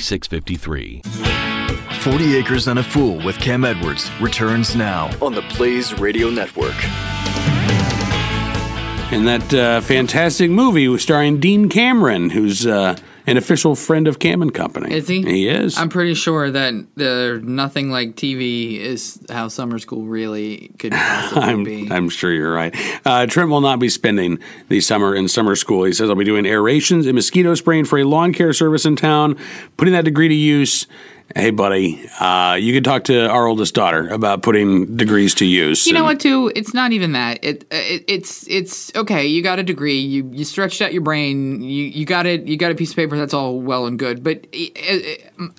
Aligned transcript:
4653. 0.00 1.02
40 2.00 2.36
Acres 2.36 2.68
and 2.68 2.78
a 2.78 2.82
Fool 2.82 3.24
with 3.24 3.38
Cam 3.38 3.64
Edwards 3.64 4.10
returns 4.20 4.74
now 4.74 5.10
on 5.22 5.34
the 5.34 5.42
Blaze 5.56 5.98
Radio 5.98 6.30
Network. 6.30 6.74
And 9.12 9.28
that 9.28 9.54
uh, 9.54 9.80
fantastic 9.80 10.50
movie 10.50 10.88
was 10.88 11.02
starring 11.02 11.38
Dean 11.38 11.68
Cameron, 11.68 12.30
who's 12.30 12.66
uh, 12.66 12.96
an 13.26 13.36
official 13.36 13.74
friend 13.74 14.06
of 14.06 14.18
Cam 14.18 14.42
and 14.42 14.52
Company. 14.52 14.94
Is 14.94 15.08
he? 15.08 15.22
He 15.22 15.48
is. 15.48 15.78
I'm 15.78 15.88
pretty 15.88 16.14
sure 16.14 16.50
that 16.50 16.74
the 16.94 17.40
nothing 17.42 17.90
like 17.90 18.16
TV 18.16 18.78
is 18.78 19.18
how 19.30 19.48
summer 19.48 19.78
school 19.78 20.02
really 20.02 20.70
could 20.78 20.92
possibly 20.94 21.42
I'm, 21.42 21.64
be. 21.64 21.88
I'm 21.90 22.08
sure 22.08 22.32
you're 22.32 22.52
right. 22.52 22.74
Uh, 23.04 23.26
Trent 23.26 23.50
will 23.50 23.60
not 23.60 23.78
be 23.78 23.88
spending 23.88 24.38
the 24.68 24.80
summer 24.80 25.14
in 25.14 25.28
summer 25.28 25.56
school. 25.56 25.84
He 25.84 25.92
says 25.92 26.10
I'll 26.10 26.16
be 26.16 26.24
doing 26.24 26.44
aerations 26.44 27.06
and 27.06 27.14
mosquito 27.14 27.54
spraying 27.54 27.86
for 27.86 27.98
a 27.98 28.04
lawn 28.04 28.32
care 28.32 28.52
service 28.52 28.84
in 28.84 28.96
town, 28.96 29.38
putting 29.76 29.94
that 29.94 30.04
degree 30.04 30.28
to 30.28 30.34
use. 30.34 30.86
Hey, 31.34 31.50
buddy, 31.50 32.06
uh, 32.20 32.54
you 32.60 32.74
could 32.74 32.84
talk 32.84 33.04
to 33.04 33.28
our 33.28 33.46
oldest 33.46 33.74
daughter 33.74 34.08
about 34.10 34.42
putting 34.42 34.94
degrees 34.96 35.34
to 35.36 35.46
use. 35.46 35.86
You 35.86 35.94
know 35.94 36.04
what? 36.04 36.20
Too, 36.20 36.52
it's 36.54 36.74
not 36.74 36.92
even 36.92 37.12
that. 37.12 37.42
It, 37.42 37.64
it 37.70 38.04
it's 38.06 38.46
it's 38.46 38.94
okay. 38.94 39.26
You 39.26 39.42
got 39.42 39.58
a 39.58 39.62
degree. 39.62 39.98
You 39.98 40.30
you 40.32 40.44
stretched 40.44 40.82
out 40.82 40.92
your 40.92 41.00
brain. 41.00 41.62
You 41.62 41.84
you 41.86 42.04
got 42.04 42.26
it. 42.26 42.46
You 42.46 42.58
got 42.58 42.72
a 42.72 42.74
piece 42.74 42.90
of 42.90 42.96
paper. 42.96 43.16
That's 43.16 43.32
all 43.32 43.58
well 43.58 43.86
and 43.86 43.98
good. 43.98 44.22
But 44.22 44.46
I, 44.54 45.16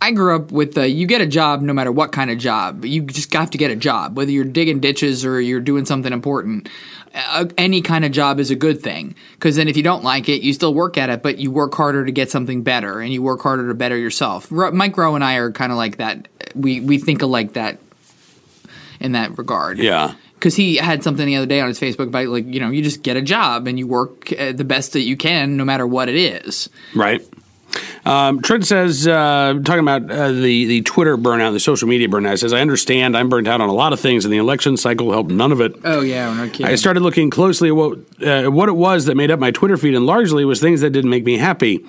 I 0.00 0.12
grew 0.12 0.36
up 0.36 0.52
with 0.52 0.78
uh, 0.78 0.82
you 0.82 1.08
get 1.08 1.20
a 1.20 1.26
job 1.26 1.60
no 1.60 1.72
matter 1.72 1.90
what 1.90 2.12
kind 2.12 2.30
of 2.30 2.38
job. 2.38 2.84
You 2.84 3.02
just 3.02 3.32
have 3.34 3.50
to 3.50 3.58
get 3.58 3.72
a 3.72 3.76
job, 3.76 4.16
whether 4.16 4.30
you're 4.30 4.44
digging 4.44 4.78
ditches 4.78 5.24
or 5.24 5.40
you're 5.40 5.60
doing 5.60 5.84
something 5.86 6.12
important. 6.12 6.68
Uh, 7.14 7.46
any 7.56 7.80
kind 7.80 8.04
of 8.04 8.12
job 8.12 8.38
is 8.38 8.50
a 8.50 8.54
good 8.54 8.80
thing 8.80 9.14
because 9.32 9.56
then 9.56 9.66
if 9.66 9.76
you 9.76 9.82
don't 9.82 10.04
like 10.04 10.28
it, 10.28 10.42
you 10.42 10.52
still 10.52 10.74
work 10.74 10.98
at 10.98 11.08
it, 11.08 11.22
but 11.22 11.38
you 11.38 11.50
work 11.50 11.74
harder 11.74 12.04
to 12.04 12.12
get 12.12 12.30
something 12.30 12.62
better 12.62 13.00
and 13.00 13.12
you 13.12 13.22
work 13.22 13.40
harder 13.40 13.66
to 13.66 13.74
better 13.74 13.96
yourself. 13.96 14.50
Mike 14.50 14.96
Rowe 14.96 15.14
and 15.14 15.24
I 15.24 15.36
are 15.36 15.47
kind 15.52 15.72
of 15.72 15.78
like 15.78 15.98
that. 15.98 16.28
We 16.54 16.80
we 16.80 16.98
think 16.98 17.22
alike 17.22 17.54
that 17.54 17.78
in 19.00 19.12
that 19.12 19.38
regard 19.38 19.78
yeah. 19.78 20.14
because 20.34 20.56
he 20.56 20.76
had 20.76 21.02
something 21.04 21.26
the 21.26 21.36
other 21.36 21.46
day 21.46 21.60
on 21.60 21.68
his 21.68 21.78
Facebook 21.78 22.08
about 22.08 22.26
like 22.28 22.46
you 22.46 22.60
know 22.60 22.70
you 22.70 22.82
just 22.82 23.02
get 23.02 23.16
a 23.16 23.22
job 23.22 23.66
and 23.68 23.78
you 23.78 23.86
work 23.86 24.32
uh, 24.38 24.52
the 24.52 24.64
best 24.64 24.92
that 24.94 25.02
you 25.02 25.16
can 25.16 25.56
no 25.56 25.64
matter 25.64 25.86
what 25.86 26.08
it 26.08 26.16
is. 26.16 26.68
Right. 26.94 27.22
Um, 28.04 28.40
Trent 28.40 28.66
says, 28.66 29.06
uh, 29.06 29.58
talking 29.64 29.80
about 29.80 30.10
uh, 30.10 30.32
the 30.32 30.64
the 30.64 30.82
Twitter 30.82 31.18
burnout, 31.18 31.52
the 31.52 31.60
social 31.60 31.86
media 31.88 32.08
burnout. 32.08 32.38
Says, 32.38 32.52
I 32.52 32.60
understand 32.60 33.16
I'm 33.16 33.28
burnt 33.28 33.46
out 33.46 33.60
on 33.60 33.68
a 33.68 33.74
lot 33.74 33.92
of 33.92 34.00
things, 34.00 34.24
and 34.24 34.32
the 34.32 34.38
election 34.38 34.76
cycle 34.76 35.12
helped 35.12 35.30
none 35.30 35.52
of 35.52 35.60
it. 35.60 35.76
Oh 35.84 36.00
yeah, 36.00 36.32
no 36.32 36.48
kidding. 36.48 36.66
I 36.66 36.76
started 36.76 37.00
looking 37.00 37.28
closely 37.28 37.68
at 37.68 37.76
what 37.76 37.98
uh, 38.22 38.44
what 38.44 38.68
it 38.68 38.76
was 38.76 39.04
that 39.04 39.16
made 39.16 39.30
up 39.30 39.38
my 39.38 39.50
Twitter 39.50 39.76
feed, 39.76 39.94
and 39.94 40.06
largely 40.06 40.44
was 40.44 40.60
things 40.60 40.80
that 40.80 40.90
didn't 40.90 41.10
make 41.10 41.24
me 41.24 41.36
happy. 41.36 41.84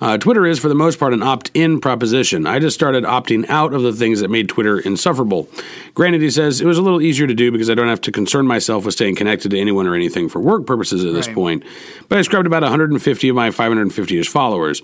Uh, 0.00 0.16
Twitter 0.16 0.46
is, 0.46 0.58
for 0.58 0.68
the 0.68 0.74
most 0.74 0.98
part, 0.98 1.12
an 1.12 1.22
opt-in 1.22 1.78
proposition. 1.80 2.46
I 2.46 2.58
just 2.58 2.74
started 2.74 3.04
opting 3.04 3.44
out 3.50 3.74
of 3.74 3.82
the 3.82 3.92
things 3.92 4.20
that 4.20 4.30
made 4.30 4.48
Twitter 4.48 4.78
insufferable. 4.78 5.46
Granted, 5.94 6.22
he 6.22 6.30
says 6.30 6.60
it 6.60 6.66
was 6.66 6.78
a 6.78 6.82
little 6.82 7.02
easier 7.02 7.26
to 7.26 7.34
do 7.34 7.52
because 7.52 7.68
I 7.68 7.74
don't 7.74 7.88
have 7.88 8.00
to 8.02 8.12
concern 8.12 8.46
myself 8.46 8.86
with 8.86 8.94
staying 8.94 9.16
connected 9.16 9.50
to 9.50 9.58
anyone 9.60 9.86
or 9.86 9.94
anything 9.94 10.28
for 10.30 10.40
work 10.40 10.66
purposes 10.66 11.04
at 11.04 11.12
this 11.12 11.26
Right. 11.26 11.34
point. 11.34 11.62
But 12.08 12.18
I 12.18 12.22
scrubbed 12.22 12.46
about 12.46 12.62
150 12.62 13.28
of 13.28 13.36
my 13.36 13.50
550ish 13.50 14.28
followers. 14.28 14.82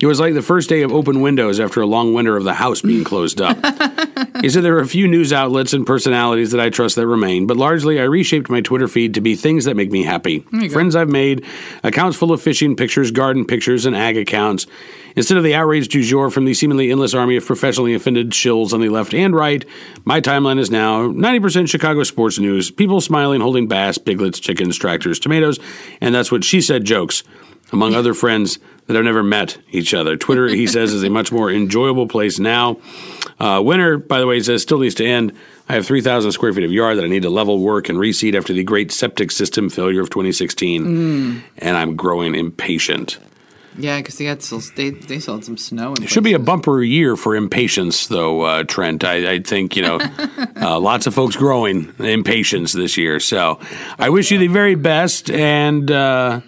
It 0.00 0.06
was 0.06 0.20
like 0.20 0.34
the 0.34 0.42
first 0.42 0.68
day 0.68 0.82
of 0.82 0.92
open 0.92 1.20
windows 1.20 1.58
after 1.60 1.80
a 1.80 1.86
long 1.86 2.12
winter 2.14 2.36
of 2.36 2.44
the 2.44 2.54
house 2.54 2.82
being 2.82 3.04
closed 3.04 3.40
up. 3.40 3.56
He 4.40 4.50
said 4.50 4.62
there 4.62 4.76
are 4.76 4.80
a 4.80 4.86
few 4.86 5.08
news 5.08 5.32
outlets 5.32 5.72
and 5.72 5.86
personalities 5.86 6.50
that 6.50 6.60
I 6.60 6.70
trust 6.70 6.96
that 6.96 7.06
remain, 7.06 7.46
but 7.46 7.56
largely 7.56 8.00
I 8.00 8.04
reshaped 8.04 8.50
my 8.50 8.60
Twitter 8.60 8.88
feed 8.88 9.14
to 9.14 9.20
be 9.20 9.34
things 9.34 9.64
that 9.64 9.76
make 9.76 9.90
me 9.90 10.02
happy. 10.02 10.40
Friends 10.68 10.94
I've 10.96 11.08
made, 11.08 11.44
accounts 11.82 12.16
full 12.16 12.32
of 12.32 12.42
fishing 12.42 12.76
pictures, 12.76 13.10
garden 13.10 13.44
pictures, 13.44 13.86
and 13.86 13.96
ag 13.96 14.16
accounts. 14.16 14.66
Instead 15.16 15.38
of 15.38 15.44
the 15.44 15.54
outrage 15.54 15.88
du 15.88 16.02
jour 16.02 16.30
from 16.30 16.44
the 16.44 16.52
seemingly 16.52 16.90
endless 16.90 17.14
army 17.14 17.36
of 17.36 17.46
professionally 17.46 17.94
offended 17.94 18.30
shills 18.30 18.72
on 18.74 18.80
the 18.80 18.90
left 18.90 19.14
and 19.14 19.34
right, 19.34 19.64
my 20.04 20.20
timeline 20.20 20.58
is 20.58 20.70
now 20.70 21.08
90% 21.08 21.68
Chicago 21.68 22.02
sports 22.02 22.38
news, 22.38 22.70
people 22.70 23.00
smiling, 23.00 23.40
holding 23.40 23.66
bass, 23.66 23.96
piglets, 23.96 24.38
chickens, 24.38 24.76
tractors, 24.76 25.18
tomatoes, 25.18 25.58
and 26.02 26.14
that's 26.14 26.30
what 26.30 26.44
she 26.44 26.60
said 26.60 26.84
jokes, 26.84 27.22
among 27.72 27.94
other 27.94 28.12
friends 28.12 28.58
that 28.86 28.94
have 28.94 29.04
never 29.04 29.22
met 29.22 29.58
each 29.70 29.94
other. 29.94 30.16
Twitter, 30.16 30.48
he 30.48 30.66
says, 30.66 30.92
is 30.92 31.02
a 31.02 31.10
much 31.10 31.32
more 31.32 31.50
enjoyable 31.50 32.06
place 32.06 32.38
now. 32.38 32.76
Uh, 33.38 33.60
winter, 33.62 33.98
by 33.98 34.18
the 34.18 34.26
way, 34.26 34.40
says, 34.40 34.62
still 34.62 34.78
needs 34.78 34.94
to 34.96 35.04
end. 35.06 35.32
I 35.68 35.74
have 35.74 35.84
3,000 35.86 36.32
square 36.32 36.52
feet 36.52 36.64
of 36.64 36.72
yard 36.72 36.96
that 36.98 37.04
I 37.04 37.08
need 37.08 37.22
to 37.22 37.30
level, 37.30 37.60
work, 37.60 37.88
and 37.88 37.98
reseed 37.98 38.34
after 38.34 38.52
the 38.52 38.64
great 38.64 38.92
septic 38.92 39.30
system 39.30 39.68
failure 39.68 40.00
of 40.00 40.10
2016. 40.10 41.42
And 41.58 41.76
I'm 41.76 41.96
growing 41.96 42.34
impatient. 42.34 43.18
yeah, 43.76 43.98
because 43.98 44.16
they 44.16 44.24
got 44.24 44.40
still, 44.42 44.62
they 44.74 44.90
they 44.90 45.16
had 45.16 45.44
some 45.44 45.58
snow. 45.58 45.92
It 46.00 46.08
should 46.08 46.24
be 46.24 46.32
a 46.32 46.38
bumper 46.38 46.82
year 46.82 47.14
for 47.16 47.36
impatience, 47.36 48.06
though, 48.06 48.40
uh, 48.42 48.62
Trent. 48.64 49.04
I, 49.04 49.32
I 49.34 49.38
think, 49.40 49.76
you 49.76 49.82
know, 49.82 49.98
uh, 50.56 50.80
lots 50.80 51.06
of 51.06 51.14
folks 51.14 51.36
growing 51.36 51.92
impatience 51.98 52.72
this 52.72 52.96
year. 52.96 53.20
So 53.20 53.60
I 53.98 54.08
wish 54.08 54.30
you 54.30 54.38
the 54.38 54.46
very 54.46 54.76
best, 54.76 55.30
and 55.30 55.90
uh, 55.90 56.40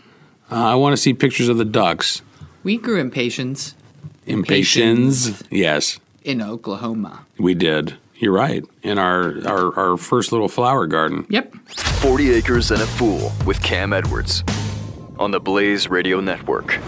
uh, 0.51 0.55
I 0.55 0.77
want 0.77 0.95
to 0.95 0.97
see 0.97 1.13
pictures 1.13 1.49
of 1.51 1.59
the 1.59 1.67
ducks. 1.67 2.23
We 2.65 2.79
grew 2.79 2.99
impatiens 2.99 3.75
Impatiens. 4.27 5.43
Yes, 5.51 5.99
in 6.29 6.43
Oklahoma. 6.43 7.25
we 7.39 7.55
did. 7.55 7.97
You're 8.17 8.35
right. 8.35 8.63
In 8.83 8.99
our, 8.99 9.47
our, 9.49 9.79
our 9.79 9.97
first 9.97 10.31
little 10.31 10.49
flower 10.49 10.87
garden. 10.87 11.25
Yep. 11.31 11.55
40 12.03 12.33
Acres 12.35 12.71
and 12.71 12.83
a 12.83 12.87
Fool 12.87 13.33
with 13.47 13.63
Cam 13.63 13.95
Edwards 13.95 14.45
on 15.19 15.31
the 15.31 15.41
Blaze 15.41 15.89
Radio 15.89 16.21
Network. 16.21 16.79